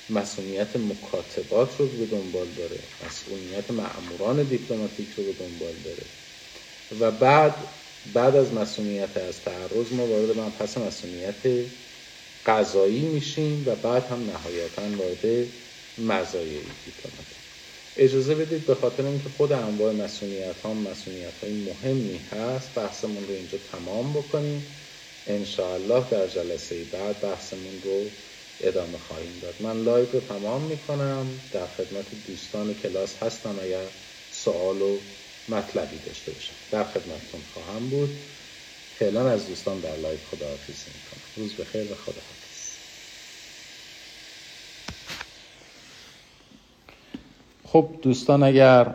[0.08, 2.80] مسئولیت مکاتبات رو به دنبال داره.
[3.06, 6.06] مسئولیت معموران دیپلماتیک رو به دنبال داره.
[7.00, 7.68] و بعد
[8.06, 11.66] بعد از مسئولیت از تعرض ما وارد پس مسئولیت
[12.46, 15.52] قضایی میشیم و بعد هم نهایتا وارد
[15.98, 17.39] مزایای دیپلماتیک.
[17.96, 23.34] اجازه بدید به خاطر اینکه خود انواع مصونیت ها مصونیت های مهمی هست بحثمون رو
[23.34, 24.76] اینجا تمام بکنیم.
[25.26, 28.10] انشاءالله در جلسه بعد بحثمون رو
[28.60, 29.62] ادامه خواهیم داد.
[29.62, 31.40] من live رو تمام می‌کنم.
[31.52, 33.58] در خدمت دوستان کلاس هستم.
[33.62, 33.90] اگر
[34.30, 35.00] سوال و
[35.48, 38.10] مطلبی داشته باشم در خدمتتون خواهم بود.
[38.90, 41.22] فعلا از دوستان در live خداحافظی می‌کنم.
[41.36, 42.20] روز بخیر و خدا
[47.72, 48.94] خب دوستان اگر